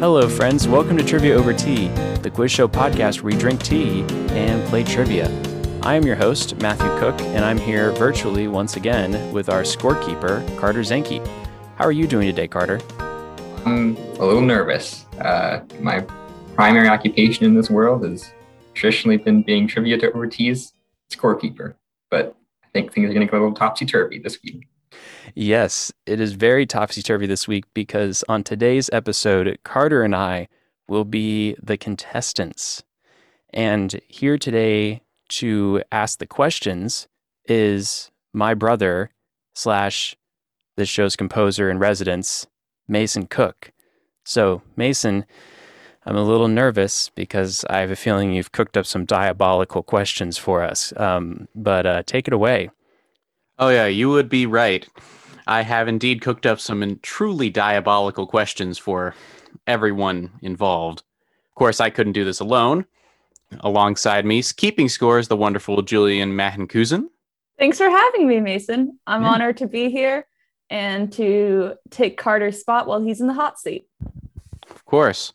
[0.00, 0.68] Hello, friends.
[0.68, 1.88] Welcome to Trivia Over Tea,
[2.20, 5.26] the quiz show podcast where we drink tea and play trivia.
[5.82, 10.46] I am your host, Matthew Cook, and I'm here virtually once again with our scorekeeper,
[10.58, 11.26] Carter Zenke.
[11.76, 12.78] How are you doing today, Carter?
[13.64, 15.06] I'm a little nervous.
[15.18, 16.04] Uh, my
[16.54, 18.30] primary occupation in this world has
[18.74, 20.74] traditionally been being trivia Over Tea's
[21.10, 21.74] scorekeeper,
[22.10, 24.68] but I think things are going to go a little topsy turvy this week.
[25.34, 30.48] Yes, it is very topsy turvy this week because on today's episode, Carter and I
[30.88, 32.82] will be the contestants.
[33.52, 37.08] And here today to ask the questions
[37.46, 39.10] is my brother
[39.54, 40.16] slash
[40.76, 42.46] this show's composer in residence,
[42.86, 43.72] Mason Cook.
[44.24, 45.24] So, Mason,
[46.04, 50.38] I'm a little nervous because I have a feeling you've cooked up some diabolical questions
[50.38, 50.92] for us.
[50.96, 52.70] Um, but uh, take it away.
[53.58, 54.86] Oh, yeah, you would be right.
[55.46, 59.14] I have indeed cooked up some truly diabolical questions for
[59.66, 61.02] everyone involved.
[61.48, 62.84] Of course, I couldn't do this alone.
[63.60, 67.08] Alongside me, keeping score is the wonderful Julian Mahenkuzen.
[67.58, 68.98] Thanks for having me, Mason.
[69.06, 69.30] I'm Yeah.
[69.30, 70.26] honored to be here
[70.68, 73.86] and to take Carter's spot while he's in the hot seat.
[74.68, 75.32] Of course.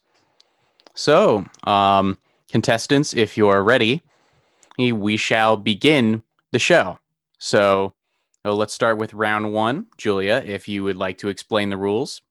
[0.94, 2.18] So, um,
[2.52, 4.04] contestants, if you're ready,
[4.78, 7.00] we shall begin the show.
[7.40, 7.94] So,
[8.44, 9.88] uh, let's start with round one.
[9.98, 12.22] Julia, if you would like to explain the rules.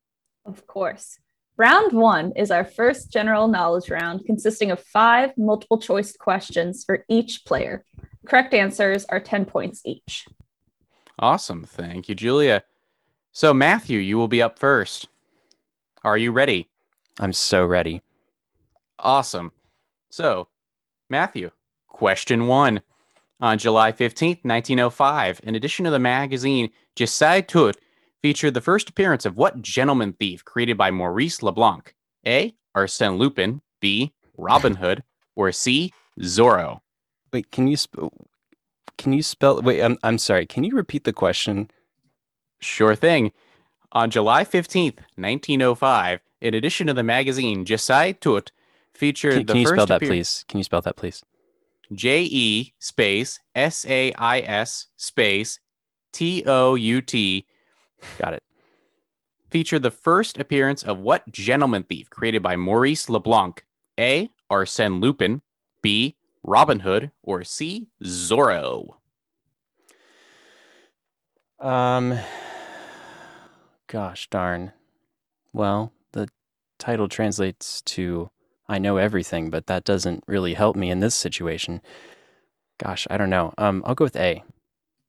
[0.45, 1.19] Of course.
[1.57, 7.05] Round one is our first general knowledge round consisting of five multiple choice questions for
[7.09, 7.85] each player.
[8.27, 10.27] Correct answers are 10 points each.
[11.19, 11.65] Awesome.
[11.65, 12.65] Thank you, Julia.
[13.33, 15.09] So, Matthew, you will be up first.
[16.03, 16.69] Are you ready?
[17.19, 18.01] I'm so ready.
[18.99, 19.53] Awesome.
[20.11, 20.49] So,
[21.11, 21.51] Matthew,
[21.89, 22.81] question one.
[23.41, 27.75] On July 15th, 1905, an edition of the magazine Je sais tout
[28.21, 31.95] featured the first appearance of what gentleman thief created by Maurice Leblanc?
[32.27, 32.55] A.
[32.77, 34.13] Arsène Lupin, B.
[34.37, 35.03] Robin Hood,
[35.37, 35.91] or C.
[36.21, 36.81] Zorro?
[37.33, 38.13] Wait, can you sp-
[38.99, 39.63] can you spell?
[39.63, 40.45] Wait, I'm I'm sorry.
[40.45, 41.71] Can you repeat the question?
[42.61, 43.33] Sure thing.
[43.93, 48.53] On July 15th, 1905, an edition of the magazine Je sais tout
[48.93, 50.45] featured Can, the can you first spell that, appear- please?
[50.47, 51.25] Can you spell that, please?
[51.93, 55.59] J E space S A I S space
[56.13, 57.47] T O U T
[58.19, 58.43] Got it.
[59.51, 63.65] featured the first appearance of what gentleman thief created by Maurice Leblanc?
[63.99, 64.31] A.
[64.51, 65.43] Arsène Lupin,
[65.83, 66.17] B.
[66.43, 67.89] Robin Hood, or C.
[68.03, 68.95] Zorro?
[71.59, 72.19] Um,
[73.87, 74.73] gosh darn.
[75.53, 76.29] Well, the
[76.79, 78.31] title translates to
[78.71, 81.83] "I know everything," but that doesn't really help me in this situation.
[82.79, 83.53] Gosh, I don't know.
[83.59, 84.43] Um, I'll go with A.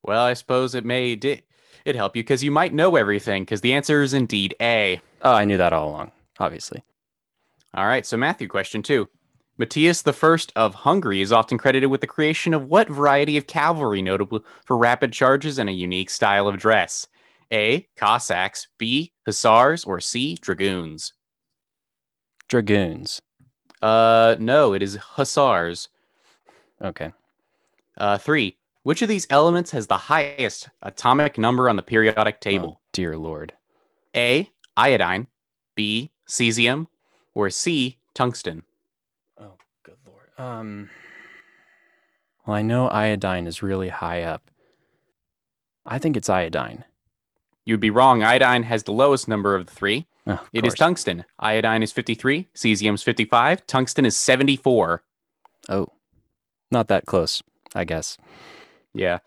[0.04, 1.44] Well, I suppose it may di-
[1.86, 5.00] it help you because you might know everything because the answer is indeed A.
[5.22, 6.12] Oh, I knew that all along.
[6.40, 6.84] Obviously.
[7.74, 9.08] All right, so Matthew, question two.
[9.58, 14.02] Matthias I of Hungary is often credited with the creation of what variety of cavalry
[14.02, 17.08] notable for rapid charges and a unique style of dress?
[17.54, 17.88] A.
[17.96, 19.14] Cossacks, B.
[19.26, 20.38] Hussars, or C.
[20.42, 21.14] Dragoons?
[22.48, 23.22] Dragoons.
[23.82, 25.90] Uh, no, it is Hussars.
[26.82, 27.14] Okay.
[27.98, 28.58] Uh, three.
[28.84, 32.78] Which of these elements has the highest atomic number on the periodic table?
[32.78, 33.54] Oh, dear Lord.
[34.16, 34.50] A.
[34.76, 35.28] Iodine,
[35.76, 36.12] B.
[36.28, 36.88] Cesium,
[37.36, 37.98] or C.
[38.14, 38.64] Tungsten?
[39.40, 39.54] Oh,
[39.84, 40.30] good lord.
[40.38, 40.90] Um.
[42.46, 44.50] Well, I know iodine is really high up.
[45.86, 46.86] I think it's iodine.
[47.66, 48.24] You'd be wrong.
[48.24, 50.08] Iodine has the lowest number of the three.
[50.28, 50.80] Oh, It is course.
[50.80, 51.26] tungsten.
[51.40, 55.04] Iodine is 53, cesium is 55, tungsten is 74.
[55.70, 55.88] Oh,
[56.70, 57.42] not that close,
[57.76, 58.18] I guess.
[58.94, 59.20] Yeah.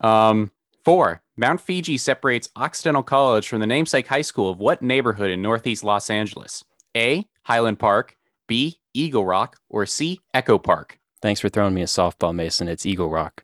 [0.00, 0.50] Um,
[0.84, 1.22] four.
[1.36, 5.82] Mount Fiji separates Occidental College from the namesake high school of what neighborhood in Northeast
[5.82, 6.64] Los Angeles?
[6.96, 7.26] A.
[7.42, 8.78] Highland Park, B.
[8.92, 10.20] Eagle Rock, or C.
[10.32, 10.98] Echo Park?
[11.20, 12.68] Thanks for throwing me a softball, Mason.
[12.68, 13.42] It's Eagle Rock.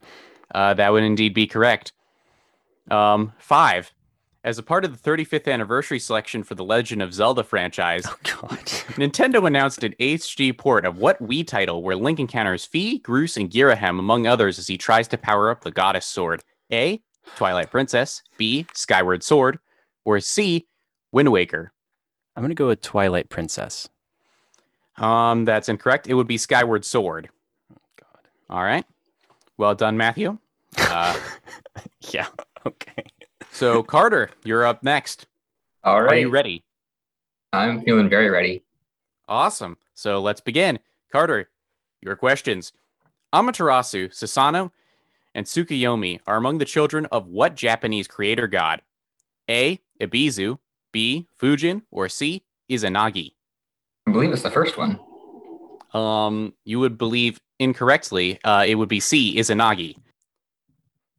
[0.54, 1.92] Uh, that would indeed be correct.
[2.90, 3.92] Um, five.
[4.42, 8.16] As a part of the 35th anniversary selection for the Legend of Zelda franchise, Oh
[8.22, 8.58] God.
[8.96, 13.50] Nintendo announced an HD port of what Wii title where Link encounters Fi, Groose, and
[13.50, 16.42] Girahim, among others, as he tries to power up the Goddess Sword?
[16.72, 17.02] A.
[17.36, 18.66] Twilight Princess, B.
[18.72, 19.58] Skyward Sword,
[20.06, 20.66] or C.
[21.12, 21.72] Wind Waker?
[22.34, 23.90] I'm gonna go with Twilight Princess.
[24.96, 26.06] Um, that's incorrect.
[26.06, 27.28] It would be Skyward Sword.
[27.72, 28.28] Oh, God.
[28.48, 28.84] All right.
[29.58, 30.38] Well done, Matthew.
[30.78, 31.18] Uh,
[32.12, 32.26] Yeah.
[32.66, 33.04] Okay.
[33.52, 35.26] So, Carter, you're up next.
[35.84, 36.64] All Are you ready?
[37.52, 38.62] I'm feeling very ready.
[39.28, 39.76] Awesome.
[39.94, 40.78] So let's begin.
[41.12, 41.48] Carter,
[42.00, 42.72] your questions.
[43.34, 44.70] Amaterasu, Susanoo,
[45.34, 48.82] and Tsukuyomi are among the children of what Japanese creator god?
[49.48, 49.80] A.
[50.00, 50.58] Ebisu,
[50.92, 51.26] B.
[51.40, 52.42] Fujin, or C.
[52.70, 53.32] Izanagi?
[54.06, 54.98] I believe it's the first one.
[55.92, 58.38] Um, you would believe incorrectly.
[58.44, 59.96] Uh, it would be C, Izanagi.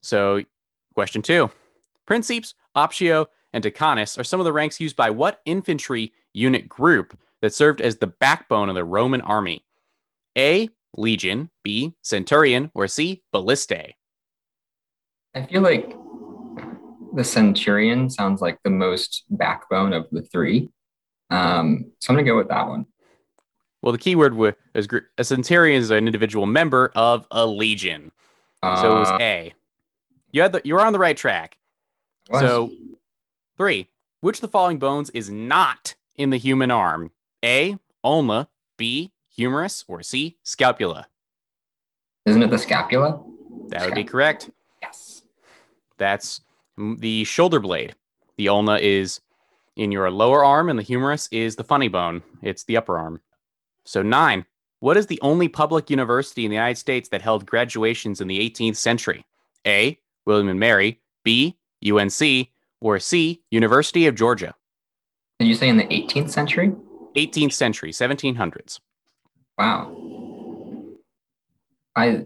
[0.01, 0.43] So,
[0.95, 1.51] question two
[2.05, 7.17] Princeps, Optio, and Decanus are some of the ranks used by what infantry unit group
[7.41, 9.65] that served as the backbone of the Roman army?
[10.37, 10.69] A.
[10.97, 11.93] Legion, B.
[12.01, 13.23] Centurion, or C.
[13.33, 13.93] Ballistae?
[15.33, 15.95] I feel like
[17.13, 20.69] the Centurion sounds like the most backbone of the three.
[21.29, 22.85] Um, so I'm gonna go with that one.
[23.81, 28.11] Well, the keyword was is gr- a centurion is an individual member of a legion.
[28.63, 29.53] So it was Uh, A.
[30.31, 31.57] You had the you were on the right track.
[32.31, 32.71] Was- So
[33.57, 33.87] three.
[34.21, 37.11] Which of the following bones is not in the human arm?
[37.43, 37.77] A.
[38.03, 38.47] Ulna.
[38.77, 39.11] B.
[39.35, 39.83] Humerus.
[39.87, 40.37] Or C.
[40.43, 41.07] Scapula.
[42.25, 43.23] isn't it the scapula?
[43.69, 44.49] That would be correct.
[44.81, 45.23] Yes.
[45.97, 46.41] That's
[46.77, 47.95] the shoulder blade.
[48.37, 49.21] The ulna is
[49.75, 52.21] in your lower arm, and the humerus is the funny bone.
[52.41, 53.21] It's the upper arm.
[53.85, 54.45] So, nine.
[54.79, 58.39] What is the only public university in the United States that held graduations in the
[58.39, 59.25] 18th century?
[59.65, 59.99] A.
[60.25, 60.99] William and Mary.
[61.23, 61.55] B.
[61.87, 62.47] UNC.
[62.83, 63.43] Or C.
[63.51, 64.55] University of Georgia.
[65.37, 66.73] Did you say in the 18th century?
[67.15, 68.79] 18th century, 1700s.
[69.57, 69.95] Wow.
[71.95, 72.25] I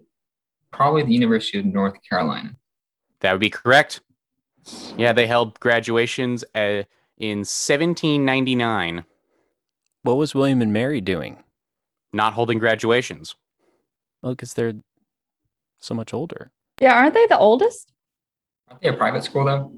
[0.71, 2.55] probably the University of North Carolina.
[3.19, 3.99] That would be correct.
[4.97, 6.83] Yeah, they held graduations uh,
[7.17, 9.03] in 1799,
[10.03, 11.37] What was William and Mary doing?
[12.13, 13.35] not holding graduations.
[14.21, 14.75] Well, because they're
[15.79, 16.51] so much older.
[16.79, 17.91] Yeah, aren't they the oldest?
[18.69, 19.71] Aren't they a private school though?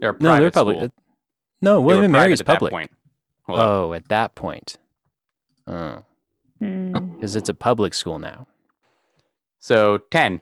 [0.00, 0.76] They're a No, they're private public.
[0.78, 0.92] school.
[1.62, 2.70] No, William and Mary is at that public.
[2.72, 2.90] point.
[3.48, 4.76] Oh, at that point.
[5.66, 6.02] Oh,
[6.60, 6.92] Hmm.
[7.14, 8.46] because it's a public school now.
[9.58, 10.40] So 10.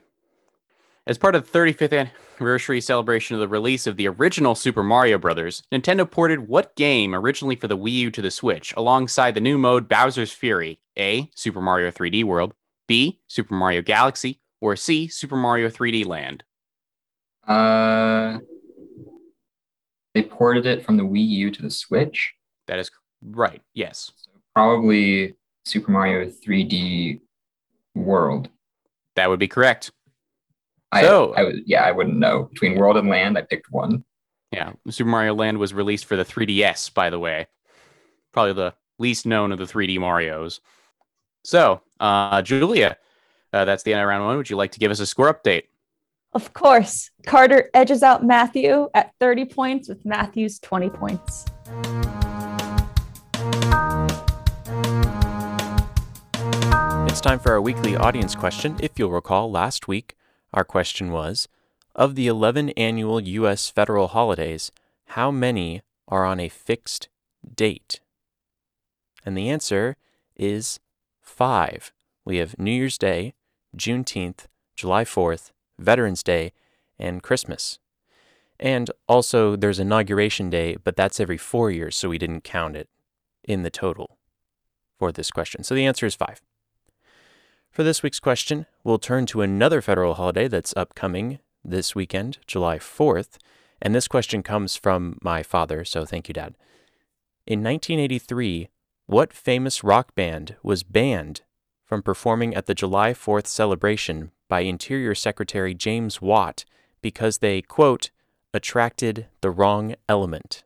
[1.07, 5.17] As part of the 35th anniversary celebration of the release of the original Super Mario
[5.19, 9.41] Bros., Nintendo ported what game originally for the Wii U to the Switch alongside the
[9.41, 10.79] new mode Bowser's Fury?
[10.97, 11.29] A.
[11.35, 12.53] Super Mario 3D World,
[12.87, 13.19] B.
[13.27, 15.07] Super Mario Galaxy, or C.
[15.07, 16.43] Super Mario 3D Land?
[17.47, 18.39] Uh,
[20.13, 22.33] they ported it from the Wii U to the Switch.
[22.67, 22.89] That is
[23.21, 23.61] right.
[23.73, 24.11] Yes.
[24.53, 27.19] Probably Super Mario 3D
[27.95, 28.49] World.
[29.15, 29.91] That would be correct.
[30.91, 33.37] I, So- I would, yeah, I wouldn't know between World and Land.
[33.37, 34.03] I picked one.
[34.51, 34.73] Yeah.
[34.89, 37.47] Super Mario Land was released for the 3DS, by the way.
[38.31, 40.59] Probably the least known of the 3D Marios.
[41.43, 42.97] So, uh, Julia,
[43.51, 44.37] uh, that's the end of round one.
[44.37, 45.63] Would you like to give us a score update?
[46.35, 51.45] Of course, Carter edges out Matthew at 30 points with Matthew's 20 points.
[57.09, 58.75] It's time for our weekly audience question.
[58.81, 60.17] If you'll recall, last week
[60.53, 61.47] our question was
[61.95, 63.69] Of the 11 annual U.S.
[63.69, 64.73] federal holidays,
[65.05, 67.07] how many are on a fixed
[67.55, 68.01] date?
[69.25, 69.95] And the answer
[70.35, 70.81] is
[71.21, 71.93] five.
[72.25, 73.35] We have New Year's Day,
[73.77, 76.51] Juneteenth, July 4th, Veterans Day,
[76.97, 77.79] and Christmas.
[78.59, 82.89] And also, there's Inauguration Day, but that's every four years, so we didn't count it
[83.43, 84.17] in the total
[84.97, 85.63] for this question.
[85.63, 86.41] So the answer is five.
[87.69, 92.77] For this week's question, we'll turn to another federal holiday that's upcoming this weekend, July
[92.77, 93.37] 4th.
[93.81, 96.55] And this question comes from my father, so thank you, Dad.
[97.45, 98.69] In 1983,
[99.07, 101.41] what famous rock band was banned
[101.83, 106.65] from performing at the July 4th celebration by Interior Secretary James Watt
[107.01, 108.11] because they, quote,
[108.53, 110.63] attracted the wrong element?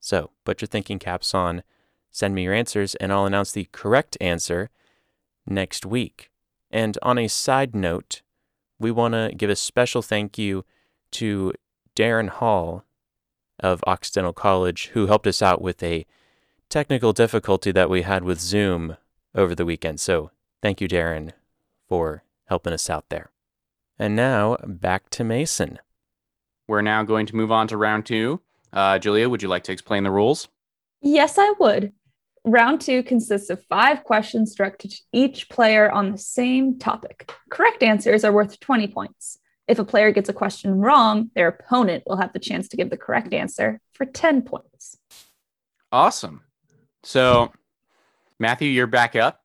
[0.00, 1.62] So put your thinking caps on,
[2.10, 4.70] send me your answers, and I'll announce the correct answer
[5.46, 6.30] next week.
[6.70, 8.22] And on a side note,
[8.78, 10.64] we want to give a special thank you
[11.12, 11.52] to
[11.94, 12.84] Darren Hall
[13.60, 16.04] of Occidental College, who helped us out with a
[16.68, 18.96] technical difficulty that we had with Zoom
[19.34, 20.00] over the weekend.
[20.00, 20.30] So
[20.62, 21.32] thank you, Darren,
[21.88, 23.30] for helping us out there.
[23.98, 25.78] And now back to Mason.
[26.68, 28.40] We're now going to move on to round two.
[28.72, 30.48] Uh, Julia, would you like to explain the rules?
[31.00, 31.92] Yes, I would.
[32.44, 37.32] Round two consists of five questions directed to each player on the same topic.
[37.50, 39.38] Correct answers are worth 20 points.
[39.66, 42.90] If a player gets a question wrong, their opponent will have the chance to give
[42.90, 44.96] the correct answer for 10 points.
[45.90, 46.42] Awesome.
[47.02, 47.52] So,
[48.38, 49.40] Matthew, you're back up.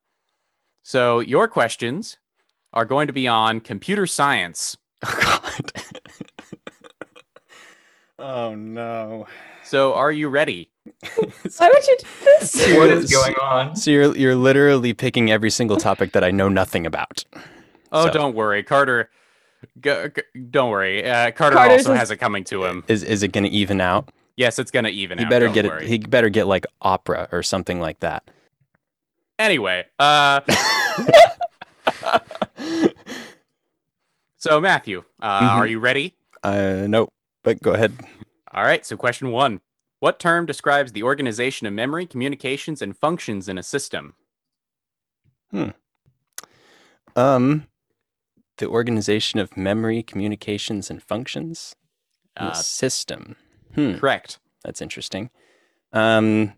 [0.84, 2.18] So, your questions
[2.72, 4.76] are going to be on computer science.
[5.04, 5.72] Oh, God.
[8.18, 9.26] oh, no.
[9.64, 10.70] So, are you ready?
[11.16, 12.06] Why would you do
[12.40, 12.54] this?
[12.76, 13.74] What is going on?
[13.76, 17.24] So you're, you're literally picking every single topic that I know nothing about.
[17.90, 18.62] Oh, So- don't worry.
[18.62, 19.10] Carter,
[19.80, 21.08] go, g- don't worry.
[21.08, 22.84] Uh, Carter Carter's also is- has it coming to him.
[22.88, 24.08] Is, is it going to even out?
[24.36, 25.30] Yes, it's going to even He out.
[25.30, 25.84] better don't get worry.
[25.84, 25.88] it.
[25.88, 28.22] He better get like opera or something like that.
[29.38, 30.40] Anyway, uh,
[34.36, 35.56] so Matthew, uh, Mhm.
[35.56, 36.14] are you ready?
[36.42, 37.08] Uh, no,
[37.44, 37.92] but go ahead.
[38.52, 38.84] All right.
[38.84, 39.60] So question one:
[40.00, 44.14] What term describes the organization of memory, communications, and functions in a system?
[45.50, 45.70] Hmm.
[47.14, 47.66] Um,
[48.58, 51.76] the organization of memory, communications, and functions.
[52.40, 53.36] in a Uh, system.
[53.74, 54.38] Hmm, correct.
[54.64, 55.28] that's interesting.
[55.92, 56.54] Um,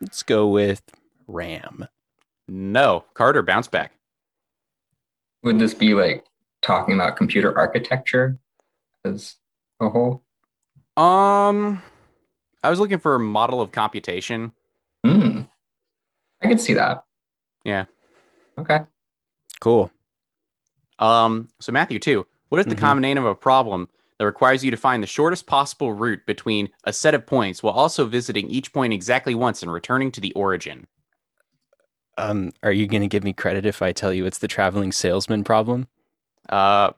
[0.00, 0.82] let's go with
[1.26, 1.88] RAM.
[2.46, 3.04] No.
[3.14, 3.92] Carter, bounce back.
[5.44, 6.24] Would this be like
[6.62, 8.38] talking about computer architecture
[9.04, 9.36] as
[9.80, 10.24] a whole?
[10.96, 11.82] Um,
[12.62, 14.52] I was looking for a model of computation.
[15.04, 15.42] Hmm.
[16.42, 17.04] I could see that.
[17.64, 17.84] Yeah.
[18.58, 18.80] Okay.
[19.60, 19.90] Cool.
[20.98, 22.26] Um, so Matthew, too.
[22.48, 22.78] What is the Mhm.
[22.80, 26.70] common name of a problem that requires you to find the shortest possible route between
[26.84, 30.32] a set of points while also visiting each point exactly once and returning to the
[30.32, 30.86] origin?
[32.16, 34.92] Um, are you going to give me credit if I tell you it's the traveling
[34.92, 35.88] salesman problem?
[36.48, 36.92] Uh,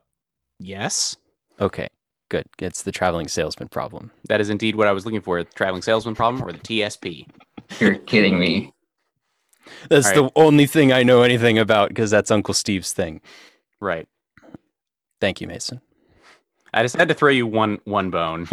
[0.58, 1.16] yes,
[1.61, 1.88] Okay,
[2.28, 2.44] good.
[2.58, 4.11] It's the traveling salesman problem.
[4.28, 7.26] that is indeed what I was looking for: the traveling salesman problem or the TSP.
[7.80, 8.73] You're kidding me.
[9.88, 13.20] That's All the only thing I know anything about because that's Uncle Steve's thing.
[13.80, 14.06] Right.
[15.20, 15.80] Thank you, Mason.
[16.75, 18.49] I just had to throw you one one bone.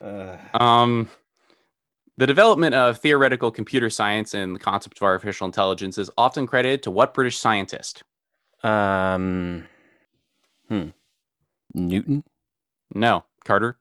[0.00, 1.08] Uh, Um,
[2.18, 6.82] the development of theoretical computer science and the concept of artificial intelligence is often credited
[6.84, 8.02] to what British scientist?
[8.62, 9.66] um,
[10.68, 10.88] hmm.
[11.74, 12.24] Newton.
[12.94, 13.78] No, Carter.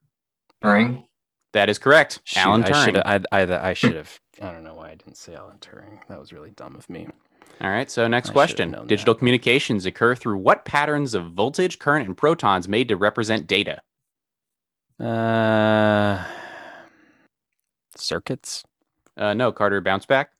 [0.63, 1.05] Turing.
[1.53, 2.19] That is correct.
[2.25, 3.05] Shoot, Alan I should Turing.
[3.07, 3.25] have.
[3.31, 4.19] I, I, I should have.
[4.41, 5.99] I don't know why I didn't say Alan Turing.
[6.09, 7.07] That was really dumb of me.
[7.61, 7.89] All right.
[7.89, 9.19] So next I question: Digital that.
[9.19, 13.81] communications occur through what patterns of voltage, current, and photons made to represent data?
[14.99, 16.23] Uh,
[17.97, 18.63] circuits.
[19.17, 19.81] Uh, no, Carter.
[19.81, 20.31] Bounce back.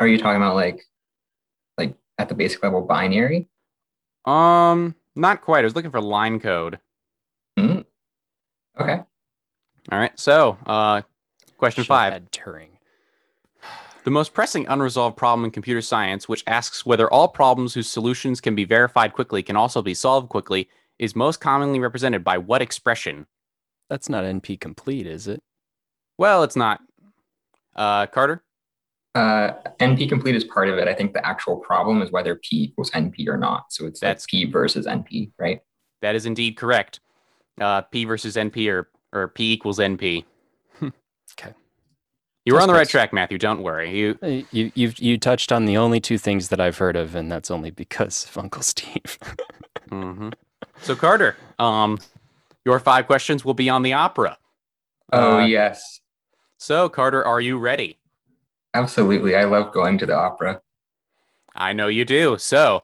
[0.00, 0.82] Are you talking about like,
[1.78, 3.48] like at the basic level binary?
[4.24, 5.60] Um, not quite.
[5.60, 6.78] I was looking for line code.
[7.58, 7.80] Hmm.
[8.78, 9.00] Okay.
[9.90, 10.18] All right.
[10.18, 11.02] So, uh,
[11.56, 12.68] question Should've five: Had Turing.
[14.04, 18.40] The most pressing unresolved problem in computer science, which asks whether all problems whose solutions
[18.40, 22.62] can be verified quickly can also be solved quickly, is most commonly represented by what
[22.62, 23.26] expression?
[23.90, 25.42] That's not NP complete, is it?
[26.18, 26.80] Well, it's not.
[27.74, 28.42] Uh, Carter?
[29.14, 30.88] Uh, NP complete is part of it.
[30.88, 33.66] I think the actual problem is whether P equals NP or not.
[33.70, 35.60] So it's That's- that's P versus NP, right?
[36.02, 37.00] That is indeed correct.
[37.60, 40.24] Uh, P versus NP or, or P equals NP.
[41.38, 41.52] Okay.
[42.44, 43.36] You were on the right track, Matthew.
[43.38, 43.90] Don't worry.
[43.98, 47.14] You Uh, You you you touched on the only two things that I've heard of,
[47.16, 49.18] and that's only because of Uncle Steve.
[49.90, 50.32] Mhm.
[50.82, 51.98] So Carter, um,
[52.64, 54.36] your five questions will be on the opera.
[55.12, 56.00] Oh Uh, yes,
[56.58, 57.98] So Carter, are you ready?
[58.76, 59.34] absolutely.
[59.34, 60.60] I love going to the opera.
[61.54, 62.36] I know you do.
[62.38, 62.82] So,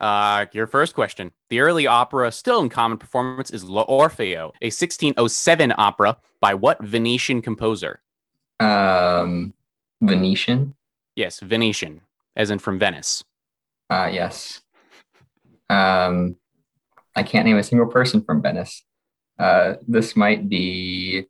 [0.00, 1.32] uh, your first question.
[1.48, 7.40] The early opera still in common performance is L'Orfeo, a 1607 opera by what Venetian
[7.40, 8.00] composer?
[8.60, 9.54] Um,
[10.02, 10.74] Venetian.
[11.16, 12.02] Yes, Venetian,
[12.36, 13.24] as in from Venice.
[13.88, 14.60] Uh, yes.
[15.70, 16.36] Um,
[17.16, 18.82] I can't name a single person from Venice.
[19.38, 21.26] Uh, this might be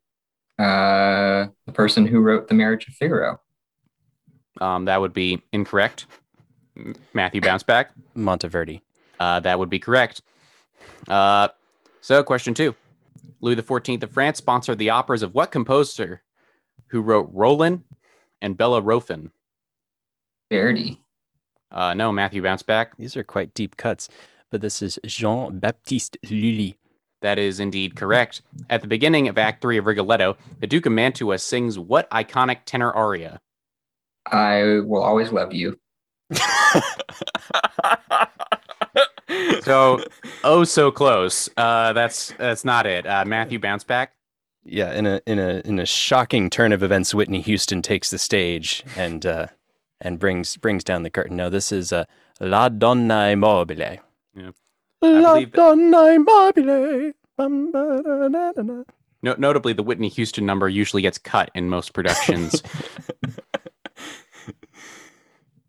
[0.62, 3.40] uh, the person who wrote The Marriage of Figaro.
[4.60, 6.06] Um, that would be incorrect.
[7.12, 7.90] Matthew bounce back.
[8.16, 8.80] Monteverdi.
[9.18, 10.22] Uh, that would be correct.
[11.08, 11.48] Uh,
[12.00, 12.74] so, question two.
[13.40, 16.22] Louis XIV of France sponsored the operas of what composer
[16.88, 17.82] who wrote Roland
[18.40, 19.32] and Bellerophon?
[20.50, 21.00] Verdi.
[21.70, 22.96] Uh, no, Matthew bounce back.
[22.98, 24.08] These are quite deep cuts,
[24.50, 26.76] but this is Jean Baptiste Lully.
[27.22, 28.42] That is indeed correct.
[28.68, 32.58] At the beginning of Act 3 of Rigoletto, the Duke of Mantua sings what iconic
[32.66, 33.40] tenor aria?
[34.30, 35.78] I will always love you.
[39.62, 40.02] So,
[40.44, 41.48] oh, so close.
[41.56, 43.06] Uh, that's that's not it.
[43.06, 44.12] Uh, Matthew, bounce back.
[44.64, 48.18] yeah, in a in a in a shocking turn of events, Whitney Houston takes the
[48.18, 49.46] stage and uh,
[50.00, 51.36] and brings brings down the curtain.
[51.36, 52.04] No, this is uh,
[52.40, 53.98] La Donna è Mobile.
[54.34, 54.50] Yeah.
[55.02, 55.56] La believe that-.
[59.24, 62.62] No, notably, the Whitney Houston number usually gets cut in most productions.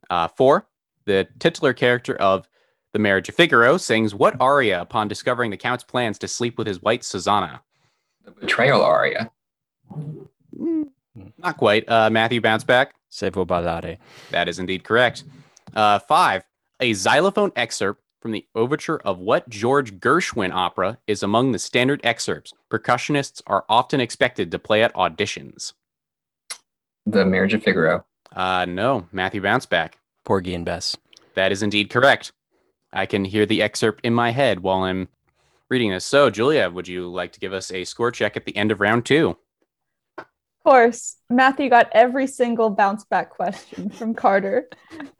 [0.09, 0.67] uh, four,
[1.05, 2.47] the titular character of
[2.93, 6.67] The Marriage of Figaro sings what aria upon discovering the Count's plans to sleep with
[6.67, 7.61] his wife Susanna?
[8.25, 9.31] The betrayal aria.
[10.57, 10.89] Mm,
[11.37, 11.87] Not quite.
[11.87, 12.93] Uh, Matthew, bounce back.
[13.09, 13.97] Se vuol ballare.
[14.31, 15.23] That is indeed correct.
[15.75, 16.43] Uh, five,
[16.79, 21.99] a xylophone excerpt from the overture of what George Gershwin opera is among the standard
[22.05, 25.73] excerpts percussionists are often expected to play at auditions.
[27.05, 28.05] The Marriage of Figaro.
[28.33, 29.99] Uh, no, Matthew bounce back.
[30.23, 30.95] Porgy and Bess.
[31.35, 32.31] That is indeed correct.
[32.93, 35.09] I can hear the excerpt in my head while I'm
[35.69, 36.05] reading this.
[36.05, 38.79] So, Julia, would you like to give us a score check at the end of
[38.79, 39.37] round two?
[40.65, 44.69] Of course, Matthew got every single bounce back question from Carter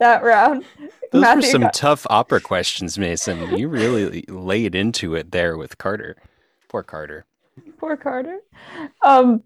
[0.00, 0.64] that round.
[1.12, 3.54] Those were some got- tough opera questions, Mason.
[3.54, 6.16] You really laid into it there with Carter.
[6.70, 7.26] Poor Carter.
[7.76, 8.38] Poor Carter.
[9.02, 9.42] Um,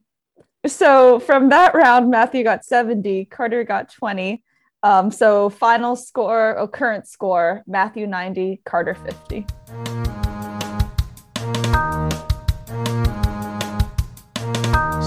[0.65, 4.41] so from that round, Matthew got 70, Carter got 20.
[4.85, 9.45] Um, so final score, or current score, Matthew 90, Carter 50.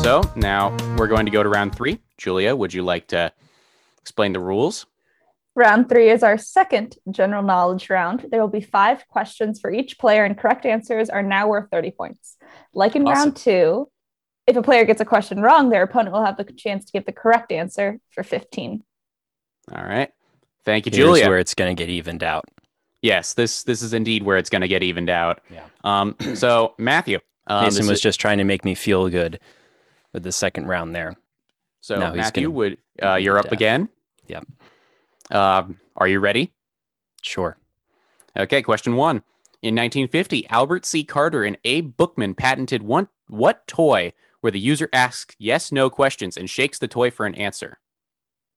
[0.01, 1.99] So, now we're going to go to round three.
[2.17, 3.31] Julia, would you like to
[4.01, 4.87] explain the rules?
[5.55, 8.25] Round three is our second general knowledge round.
[8.31, 11.91] There will be five questions for each player, and correct answers are now worth 30
[11.91, 12.37] points.
[12.73, 13.13] Like in Awesome.
[13.13, 13.89] round two,
[14.47, 17.05] if a player gets a question wrong, their opponent will have the chance to give
[17.05, 18.83] the correct answer for 15.
[19.71, 20.09] All right.
[20.65, 21.29] Thank you, Here's Julia.
[21.29, 22.45] where it's going to get evened out.
[23.03, 25.41] Yes, this this is indeed where it's going to get evened out.
[25.51, 25.63] Yeah.
[25.83, 26.15] Um.
[26.35, 27.19] So, Matthew.
[27.47, 29.39] Um, Mason was is- just trying to make me feel good
[30.13, 31.15] with the second round there.
[31.79, 32.77] so no, Matthew gonna would.
[33.01, 33.53] Uh, you're up death.
[33.53, 33.89] again.
[34.27, 34.45] Yep.
[35.31, 35.79] Um.
[35.95, 36.53] Are you ready?
[37.21, 37.57] Sure.
[38.37, 39.17] Okay, question one.
[39.61, 41.03] In 1950, Albert C.
[41.03, 46.35] Carter and Abe Bookman patented one, what toy where the user asks yes no questions
[46.35, 47.79] and shakes the toy for an answer?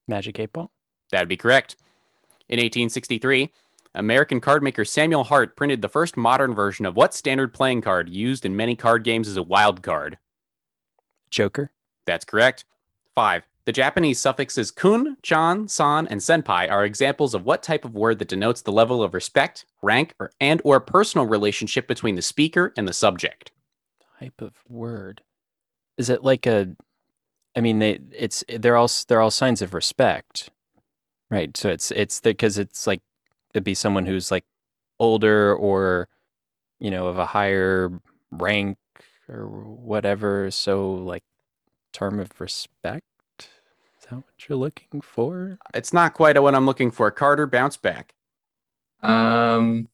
[0.09, 0.73] Magic 8 Ball?
[1.11, 1.77] That'd be correct.
[2.49, 3.51] In 1863,
[3.95, 8.09] American card maker Samuel Hart printed the first modern version of what standard playing card
[8.09, 10.19] used in many card games as a wild card?
[11.35, 11.71] Joker?
[12.07, 12.65] That's correct.
[13.15, 13.45] Five.
[13.65, 18.19] The Japanese suffixes kun, chan, san, and senpai are examples of what type of word
[18.19, 22.75] that denotes the level of respect, rank, or, and or personal relationship between the speaker
[22.77, 23.53] and the subject.
[24.21, 25.23] Type of word.
[25.97, 26.77] Is it like a
[27.57, 30.51] I mean they it's they're all they're all signs of respect.
[31.31, 31.57] Right.
[31.57, 33.01] So it's it's because it's like
[33.55, 34.45] it'd be someone who's like
[35.01, 36.09] older or
[36.81, 37.91] you know of a higher
[38.31, 38.77] rank
[39.29, 41.23] or whatever so like
[41.95, 43.05] term of respect
[43.39, 43.47] is
[44.11, 47.11] that what you're looking for It's not quite what I'm looking for.
[47.11, 48.15] Carter, bounce back.
[49.03, 49.89] Um,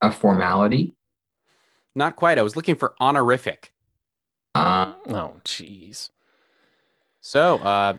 [0.00, 0.94] a formality.
[1.94, 2.38] Not quite.
[2.38, 3.72] I was looking for honorific.
[4.54, 6.10] Uh, oh jeez
[7.20, 7.94] So, uh,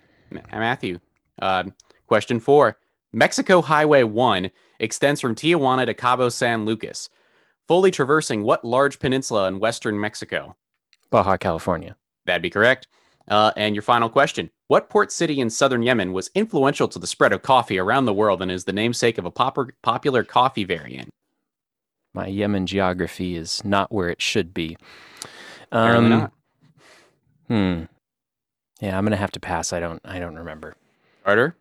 [0.54, 1.00] Matthew,
[1.42, 1.64] uh,
[2.08, 2.78] question four.
[3.12, 7.10] Mexico Highway 1 extends from Tijuana to Cabo San Lucas,
[7.68, 10.56] fully traversing what large peninsula in western Mexico?
[11.12, 12.88] baja california That'd be correct.
[13.28, 17.08] Uh, and your final question What port city in southern Yemen was influential to the
[17.08, 20.64] spread of coffee around the world and is the namesake of a pop- popular coffee
[20.64, 21.10] variant?
[22.14, 24.78] my yemen geography is not where it should be
[25.72, 26.32] Apparently Um, not.
[27.48, 27.84] Hmm.
[28.80, 29.74] Yeah, I'm gonna have to pass.
[29.74, 30.00] I don't.
[30.06, 30.76] I don't remember.
[31.24, 31.58] Carter?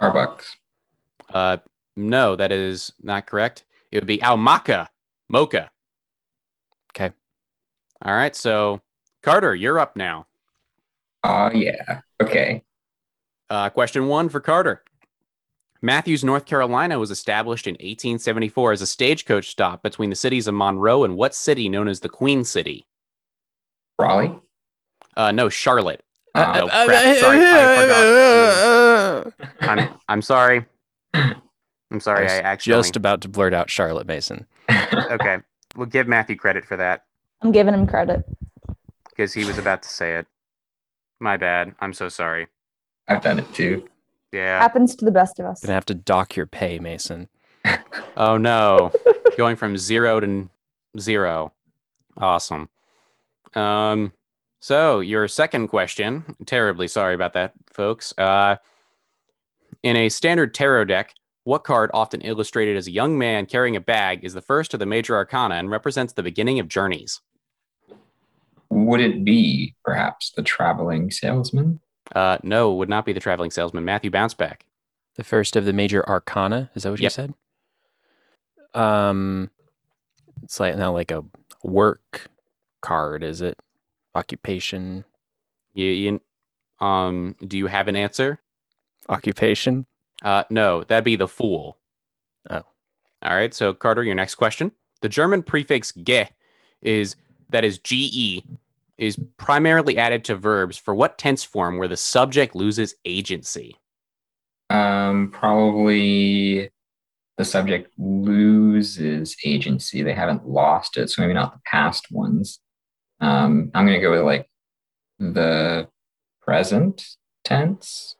[0.00, 0.56] Starbucks.
[1.32, 1.56] Uh,
[1.96, 3.64] no, that is not correct.
[3.90, 4.88] It would be Almaca,
[5.28, 5.70] Mocha.
[6.90, 7.12] Okay.
[8.02, 8.34] All right.
[8.36, 8.80] So,
[9.22, 10.26] Carter, you're up now.
[11.26, 12.00] Oh yeah.
[12.22, 12.62] Okay.
[13.50, 14.82] Uh, question one for Carter.
[15.82, 20.54] Matthews, North Carolina was established in 1874 as a stagecoach stop between the cities of
[20.54, 22.86] Monroe and what city known as the Queen City?
[23.98, 24.38] Raleigh.
[25.16, 26.02] Uh, no, Charlotte.
[26.34, 27.16] Uh, Oh, crap.
[27.18, 29.50] Sorry, I forgot.
[29.60, 30.64] I'm, I'm sorry.
[31.14, 32.28] I'm sorry.
[32.28, 34.46] I I, actually just about to blurt out Charlotte Mason.
[34.92, 35.38] okay.
[35.76, 37.04] We'll give Matthew credit for that
[37.42, 38.24] I'm giving him credit.
[39.10, 40.26] because he was about to say it.
[41.20, 41.74] My bad.
[41.80, 42.48] I'm so sorry.
[43.08, 43.88] I've done it too.
[44.32, 44.60] Yeah.
[44.60, 45.60] Happens to the best of us.
[45.60, 47.28] Gonna have to dock your pay, Mason.
[48.18, 48.92] Oh no.
[49.36, 50.48] Going from zero to
[50.98, 51.52] zero.
[52.16, 52.68] Awesome.
[53.54, 54.12] Um
[54.60, 58.14] so your second question, terribly sorry about that, folks.
[58.18, 58.56] Uh
[59.82, 63.80] in a standard tarot deck, what card often illustrated as a young man carrying a
[63.80, 67.20] bag is the first of the major arcana and represents the beginning of journeys?
[68.70, 71.80] Would it be perhaps the traveling salesman?
[72.14, 73.84] Uh no, would not be the traveling salesman.
[73.84, 74.64] Matthew bounce back.
[75.16, 76.70] The first of the major arcana.
[76.74, 77.34] Is that what you said?
[78.74, 79.50] Um,
[80.42, 81.24] it's like now like a
[81.62, 82.28] work
[82.82, 83.24] card.
[83.24, 83.58] Is it
[84.14, 85.04] occupation?
[85.72, 86.20] You, you
[86.86, 88.40] um do you have an answer?
[89.08, 89.86] Occupation.
[90.22, 91.78] Uh, no, that'd be the fool.
[92.50, 92.62] Oh.
[93.22, 93.54] All right.
[93.54, 94.72] So Carter, your next question.
[95.00, 96.26] The German prefix ge
[96.82, 97.16] is
[97.50, 98.42] that is ge
[98.98, 103.76] is primarily added to verbs for what tense form where the subject loses agency?
[104.70, 106.70] Um, probably
[107.36, 110.02] the subject loses agency.
[110.02, 112.60] They haven't lost it, so maybe not the past ones.
[113.20, 114.48] Um, I'm gonna go with like
[115.18, 115.88] the
[116.42, 117.04] present
[117.44, 118.16] tense.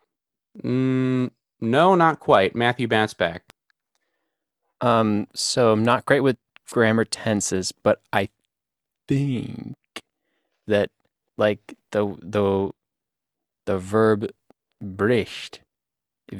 [0.62, 2.54] Mm, no, not quite.
[2.54, 3.54] Matthew bounce back.
[4.80, 6.36] Um, so I'm not great with
[6.70, 8.28] grammar tenses, but I
[9.08, 9.76] think
[10.66, 10.90] that
[11.36, 12.70] like the the
[13.66, 14.30] the verb
[14.82, 15.60] bricht,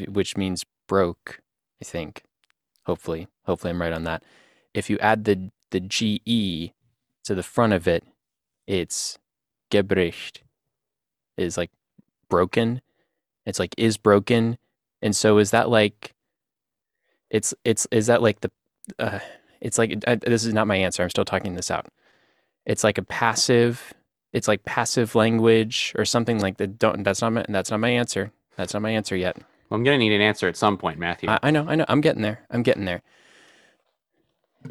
[0.08, 1.40] which means broke,
[1.80, 2.22] I think.
[2.84, 4.22] Hopefully, hopefully I'm right on that.
[4.74, 6.72] If you add the the ge
[7.24, 8.04] to the front of it,
[8.66, 9.18] it's
[9.70, 10.38] gebricht.
[11.36, 11.70] Is like
[12.28, 12.80] broken.
[13.44, 14.58] It's like is broken.
[15.02, 16.14] And so is that like
[17.30, 18.50] it's it's is that like the
[18.98, 19.18] uh,
[19.60, 21.02] it's like I, this is not my answer.
[21.02, 21.86] I'm still talking this out.
[22.66, 23.94] It's like a passive.
[24.32, 26.78] It's like passive language or something like that.
[26.78, 27.04] Don't.
[27.04, 27.44] That's not my.
[27.48, 28.32] That's not my answer.
[28.56, 29.36] That's not my answer yet.
[29.70, 31.30] Well, I'm gonna need an answer at some point, Matthew.
[31.30, 31.66] I, I know.
[31.68, 31.86] I know.
[31.88, 32.40] I'm getting there.
[32.50, 33.02] I'm getting there.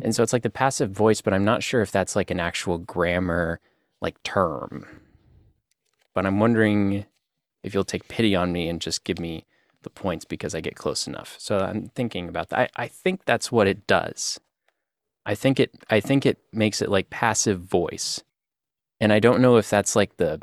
[0.02, 2.40] And so it's like the passive voice, but I'm not sure if that's like an
[2.40, 3.60] actual grammar
[4.02, 4.86] like term.
[6.14, 7.06] But I'm wondering
[7.64, 9.46] if you'll take pity on me and just give me
[9.84, 11.36] the points because I get close enough.
[11.40, 12.72] So I'm thinking about that.
[12.76, 14.40] I, I think that's what it does.
[15.26, 18.24] I think it I think it makes it like passive voice.
[19.00, 20.40] And I don't know if that's like the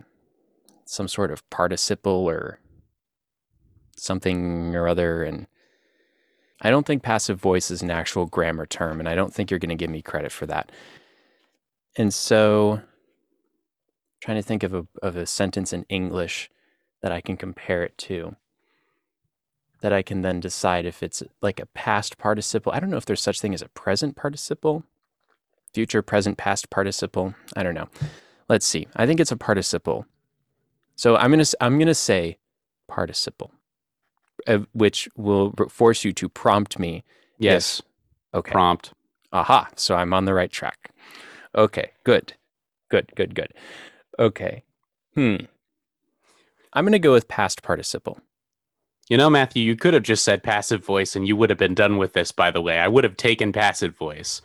[0.84, 2.58] some sort of participle or
[3.96, 5.46] something or other and
[6.60, 9.58] I don't think passive voice is an actual grammar term and I don't think you're
[9.60, 10.70] going to give me credit for that.
[11.96, 12.80] And so
[14.22, 16.50] trying to think of a of a sentence in English
[17.02, 18.36] that I can compare it to
[19.82, 22.72] that I can then decide if it's like a past participle.
[22.72, 24.84] I don't know if there's such thing as a present participle,
[25.74, 27.34] future, present, past participle.
[27.56, 27.88] I don't know.
[28.48, 28.88] Let's see.
[28.96, 30.06] I think it's a participle.
[30.96, 32.38] So I'm gonna s- I'm gonna say
[32.88, 33.52] participle,
[34.46, 37.04] uh, which will force you to prompt me.
[37.38, 37.82] yes.
[38.34, 38.50] Okay.
[38.52, 38.92] Prompt.
[39.32, 39.68] Aha.
[39.76, 40.90] So I'm on the right track.
[41.54, 41.90] Okay.
[42.04, 42.32] Good.
[42.88, 43.10] Good.
[43.14, 43.34] Good.
[43.34, 43.52] Good.
[44.18, 44.62] Okay.
[45.14, 45.36] Hmm.
[46.72, 48.20] I'm gonna go with past participle.
[49.08, 51.74] You know, Matthew, you could have just said passive voice and you would have been
[51.74, 52.78] done with this, by the way.
[52.78, 54.40] I would have taken passive voice.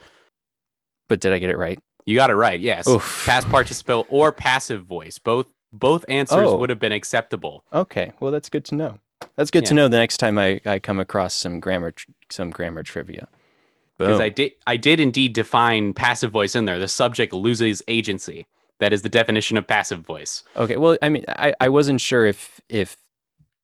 [1.08, 1.80] But did I get it right?
[2.06, 2.88] You got it right, yes.
[2.88, 3.24] Oof.
[3.26, 5.20] Past participle or passive voice.
[5.20, 6.58] Both both answers Oh.
[6.58, 7.64] would have been acceptable.
[7.74, 9.00] Okay, well that's good to know.
[9.36, 11.94] That's good to know the next time I, I come across some grammar
[12.30, 13.28] some grammar trivia.
[13.98, 16.80] Because I did I did indeed define passive voice in there.
[16.80, 18.48] The subject loses agency.
[18.80, 20.44] That is the definition of passive voice.
[20.56, 22.96] okay, well I mean I, I wasn't sure if if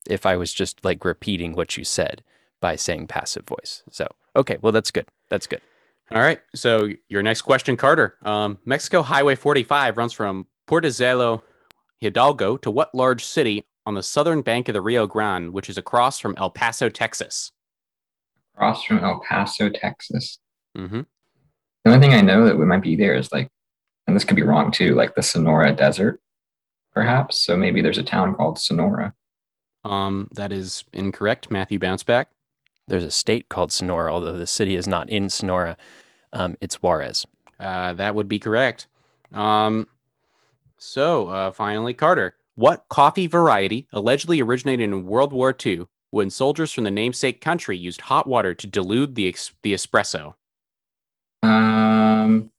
[0.09, 2.23] if I was just like repeating what you said
[2.61, 3.83] by saying passive voice.
[3.91, 5.07] So okay, well that's good.
[5.29, 5.61] That's good.
[6.11, 6.39] All right.
[6.53, 8.17] So your next question, Carter.
[8.23, 11.41] Um, Mexico Highway 45 runs from Portezuelo
[11.99, 15.77] Hidalgo to what large city on the southern bank of the Rio Grande, which is
[15.77, 17.51] across from El Paso, Texas?
[18.55, 20.39] Across from El Paso, Texas.
[20.77, 21.01] Mm-hmm.
[21.83, 23.49] The only thing I know that we might be there is like,
[24.07, 26.21] and this could be wrong too, like the Sonora Desert,
[26.93, 27.39] perhaps.
[27.39, 29.13] So maybe there's a town called Sonora.
[29.83, 31.51] Um, that is incorrect.
[31.51, 32.29] Matthew bounce back.
[32.87, 35.77] There's a state called Sonora, although the city is not in Sonora.
[36.31, 37.25] Um, it's Juarez.
[37.59, 38.87] Uh, that would be correct.
[39.31, 39.87] Um,
[40.77, 42.35] so uh, finally, Carter.
[42.55, 47.75] What coffee variety allegedly originated in World War II when soldiers from the namesake country
[47.75, 50.35] used hot water to dilute the ex- the espresso?
[51.41, 52.51] Um,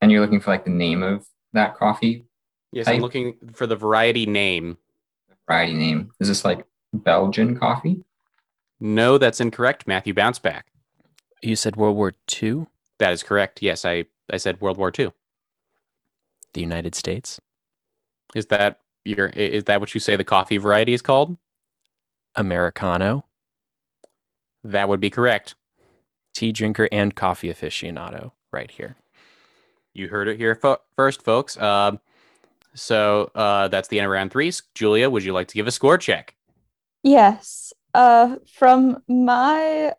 [0.00, 2.28] and you're looking for like the name of that coffee
[2.72, 4.76] Yes, I'm looking for the variety name.
[5.48, 6.12] Variety name.
[6.20, 8.04] Is this like Belgian coffee?
[8.80, 9.86] No, that's incorrect.
[9.86, 10.66] Matthew bounce back.
[11.42, 12.66] You said World War II,
[12.98, 13.62] That is correct.
[13.62, 15.10] Yes, I, I said World War II.
[16.54, 17.40] the United States,
[18.34, 21.36] Is that your is that what you say the coffee variety is called?
[22.36, 23.24] Americano,
[24.62, 25.54] That would be correct.
[26.34, 28.96] tea drinker and coffee aficionado, right here.
[29.94, 31.56] You heard it here fo- first, folks.
[31.56, 32.00] Um,
[32.78, 34.52] so uh, that's the end of round three.
[34.74, 36.34] Julia, would you like to give a score check?
[37.02, 37.72] Yes.
[37.94, 39.92] Uh, from my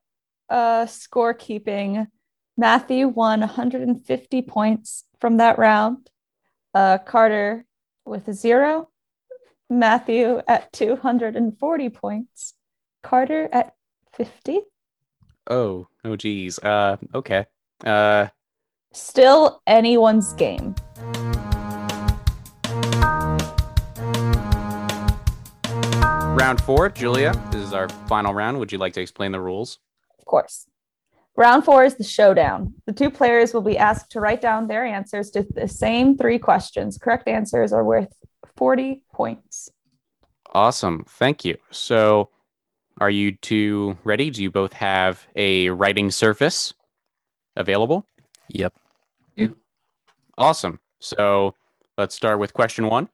[0.49, 2.07] uh, scorekeeping,
[2.57, 6.09] Matthew won 150 points from that round.
[6.73, 7.65] Uh, Carter
[8.05, 8.89] with a zero.
[9.69, 12.53] Matthew at 240 points.
[13.03, 13.75] Carter at
[14.13, 14.61] 50.
[15.49, 16.59] Oh, oh, geez.
[16.59, 17.45] Uh, okay.
[17.85, 18.27] Uh,
[18.91, 20.75] Still anyone's game.
[26.39, 27.33] Round four, Julia.
[27.51, 28.59] This is our final round.
[28.59, 29.79] Would you like to explain the rules?
[30.19, 30.67] Of course.
[31.35, 32.75] Round four is the showdown.
[32.85, 36.39] The two players will be asked to write down their answers to the same three
[36.39, 36.97] questions.
[36.97, 38.13] Correct answers are worth
[38.55, 39.69] 40 points.
[40.53, 41.03] Awesome.
[41.09, 41.57] Thank you.
[41.71, 42.29] So,
[43.01, 44.29] are you two ready?
[44.29, 46.73] Do you both have a writing surface
[47.57, 48.05] available?
[48.47, 48.73] Yep.
[50.37, 50.79] Awesome.
[50.99, 51.53] So,
[51.97, 53.09] let's start with question one.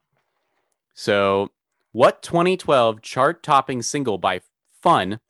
[0.93, 1.49] So,
[1.95, 4.41] What 2012 chart topping single by
[4.81, 5.21] Fun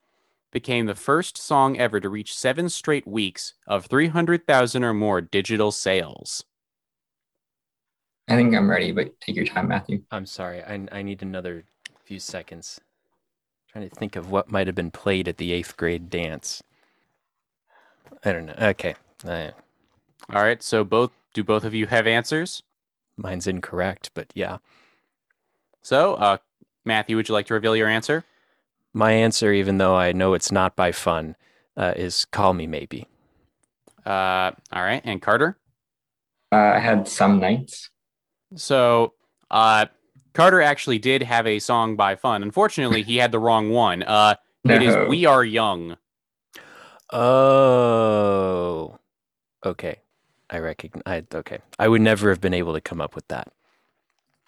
[0.52, 5.72] became the first song ever to reach seven straight weeks of 300,000 or more digital
[5.72, 6.44] sales?
[8.28, 10.02] I think I'm ready, but take your time, Matthew.
[10.10, 10.64] I'm sorry.
[10.64, 11.66] I, I need another
[12.04, 12.82] few seconds.
[13.72, 16.64] trying to think of what might have been played at the eighth grade dance.
[18.24, 18.56] I don't know.
[18.60, 18.96] Okay.
[19.24, 19.52] Uh,
[20.34, 20.64] All right.
[20.64, 22.64] So both do both of you have answers?
[23.18, 24.58] mine's incorrect, but yeah.
[25.84, 26.38] So, uh,
[26.86, 28.24] Matthew, would you like to reveal your answer?
[28.94, 31.36] My answer, even though I know it's not by fun,
[31.76, 33.08] uh, is Call Me Maybe.
[34.06, 35.02] Uh, all right.
[35.04, 35.58] And Carter?
[36.52, 37.90] Uh, I had some nights.
[38.56, 39.14] So,
[39.50, 39.88] uh,
[40.34, 42.44] Carter actually did have a song by Fun.
[42.44, 44.04] Unfortunately, he had the wrong one.
[44.04, 45.98] Uh, It is We Are Young.
[47.12, 49.00] Oh.
[49.66, 49.98] Okay.
[50.50, 51.04] I recognize.
[51.06, 51.60] I, okay.
[51.80, 53.52] I would never have been able to come up with that.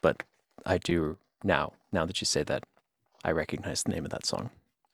[0.02, 0.24] But
[0.66, 1.74] I do now.
[1.92, 2.64] Now that you say that,
[3.24, 4.50] I recognize the name of that song.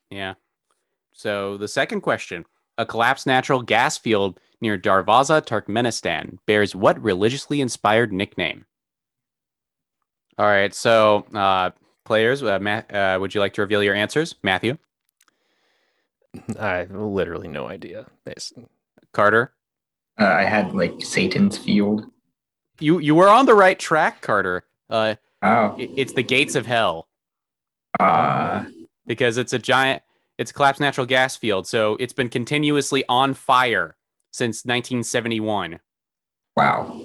[0.09, 0.33] Yeah.
[1.13, 2.45] So the second question
[2.77, 8.65] A collapsed natural gas field near Darvaza, Turkmenistan bears what religiously inspired nickname?
[10.37, 10.73] All right.
[10.73, 11.71] So, uh,
[12.05, 14.35] players, uh, Ma- uh, would you like to reveal your answers?
[14.41, 14.77] Matthew,
[16.59, 18.07] I have literally no idea.
[18.25, 18.51] It's-
[19.11, 19.53] Carter.
[20.19, 22.05] Uh, I had like Satan's Field.
[22.79, 24.65] You you were on the right track, Carter.
[25.43, 27.09] Oh, it's the gates of hell
[27.99, 28.63] uh,
[29.05, 30.01] because it's a giant,
[30.37, 31.67] it's a collapsed natural gas field.
[31.67, 33.95] So it's been continuously on fire
[34.31, 35.79] since 1971.
[36.55, 37.01] wow.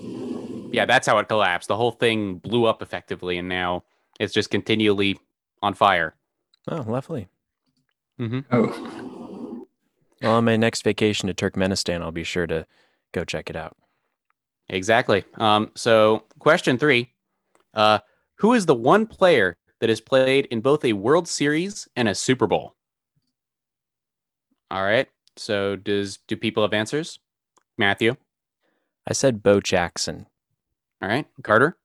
[0.72, 1.68] yeah, that's how it collapsed.
[1.68, 3.85] The whole thing blew up effectively, and now
[4.20, 5.18] it's just continually
[5.61, 6.14] on fire.
[6.70, 7.29] Oh, lovely.
[8.20, 8.40] Mm-hmm.
[8.53, 9.66] Oh,
[10.22, 12.66] Well, on my next vacation to Turkmenistan, I'll be sure to
[13.12, 13.77] go check it out.
[14.68, 15.24] Exactly.
[15.37, 17.12] Um, so, question three:
[17.74, 18.01] uh,
[18.38, 22.14] Who is the one player that has played in both a World Series and a
[22.14, 22.74] Super Bowl?
[24.70, 25.09] All right.
[25.37, 27.18] So, does do people have answers?
[27.77, 28.16] Matthew.
[29.09, 30.27] I said Bo Jackson.
[31.03, 31.27] All right.
[31.42, 31.77] Carter.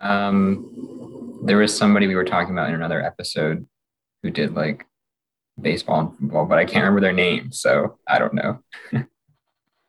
[0.00, 3.66] um, there was somebody we were talking about in another episode
[4.22, 4.84] who did like
[5.60, 8.58] baseball and football, but I can't remember their name, so I don't know.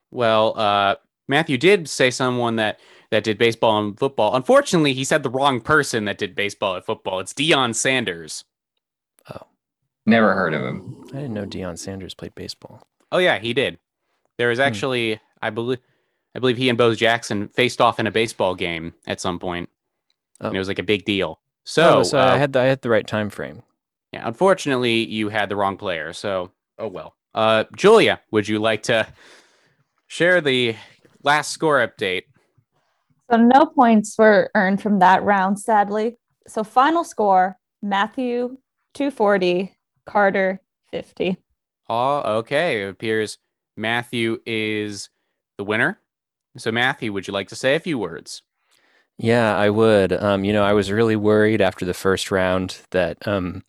[0.09, 0.95] Well, uh,
[1.27, 2.79] Matthew did say someone that
[3.11, 4.35] that did baseball and football.
[4.35, 7.19] Unfortunately, he said the wrong person that did baseball and football.
[7.19, 8.43] It's Deion Sanders.
[9.29, 9.47] Oh,
[10.05, 11.03] never heard of him.
[11.09, 12.85] I didn't know Deion Sanders played baseball.
[13.11, 13.79] Oh yeah, he did.
[14.37, 15.79] There was actually, I believe,
[16.35, 19.69] I believe he and Bo Jackson faced off in a baseball game at some point,
[20.39, 20.53] point.
[20.53, 20.55] Oh.
[20.55, 21.39] it was like a big deal.
[21.63, 23.63] So, oh, so uh, I had the, I had the right time frame.
[24.13, 26.13] yeah, unfortunately, you had the wrong player.
[26.13, 27.15] So, oh well.
[27.33, 29.07] Uh, Julia, would you like to
[30.07, 30.75] share the
[31.23, 32.23] last score update?
[33.29, 36.17] So no points were earned from that round, sadly.
[36.47, 38.57] So final score Matthew
[38.93, 40.61] 240, Carter
[40.91, 41.37] 50.
[41.89, 42.83] Oh, okay.
[42.83, 43.37] It appears
[43.75, 45.09] Matthew is
[45.57, 45.99] the winner.
[46.57, 48.41] So, Matthew, would you like to say a few words?
[49.17, 50.11] Yeah, I would.
[50.11, 53.63] Um, you know, I was really worried after the first round that um,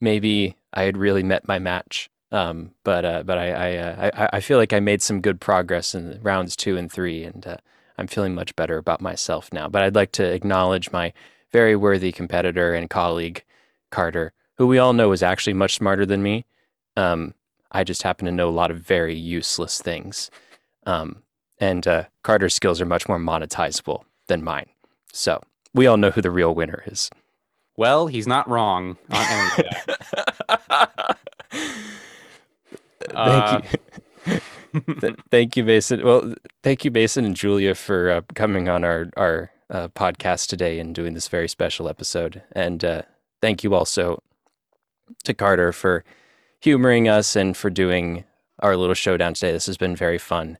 [0.00, 2.10] maybe I had really met my match.
[2.32, 5.40] Um, but uh, but I I, uh, I I feel like I made some good
[5.40, 7.56] progress in rounds two and three, and uh,
[7.96, 9.68] I'm feeling much better about myself now.
[9.68, 11.12] But I'd like to acknowledge my
[11.52, 13.44] very worthy competitor and colleague,
[13.90, 16.44] Carter, who we all know is actually much smarter than me.
[16.96, 17.34] Um,
[17.70, 20.30] I just happen to know a lot of very useless things.
[20.86, 21.22] Um,
[21.58, 24.66] and uh, Carter's skills are much more monetizable than mine.
[25.12, 27.10] So we all know who the real winner is.
[27.76, 29.86] Well, he's not wrong on any of
[30.68, 31.18] that.
[33.14, 33.80] Uh, thank
[34.26, 34.40] you.
[35.00, 36.02] Th- thank you, Mason.
[36.02, 40.78] Well, thank you, Mason and Julia, for uh, coming on our our uh, podcast today
[40.78, 42.42] and doing this very special episode.
[42.52, 43.02] And uh,
[43.40, 44.22] thank you also
[45.24, 46.04] to Carter for
[46.60, 48.24] humoring us and for doing
[48.60, 49.52] our little showdown today.
[49.52, 50.58] This has been very fun.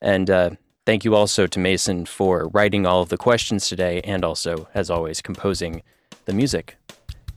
[0.00, 0.50] And uh,
[0.86, 4.90] thank you also to Mason for writing all of the questions today and also, as
[4.90, 5.82] always, composing
[6.26, 6.76] the music.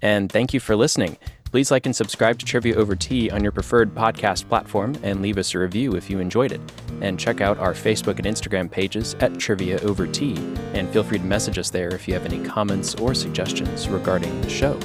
[0.01, 1.17] And thank you for listening.
[1.51, 5.37] Please like and subscribe to Trivia Over Tea on your preferred podcast platform and leave
[5.37, 6.61] us a review if you enjoyed it.
[7.01, 10.35] And check out our Facebook and Instagram pages at Trivia Over Tea.
[10.73, 14.41] And feel free to message us there if you have any comments or suggestions regarding
[14.41, 14.77] the show.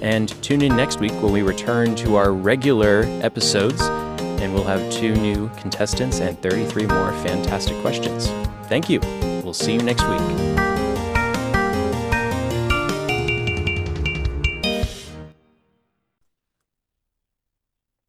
[0.00, 4.90] And tune in next week when we return to our regular episodes and we'll have
[4.90, 8.28] two new contestants and 33 more fantastic questions.
[8.68, 9.00] Thank you.
[9.44, 10.69] We'll see you next week.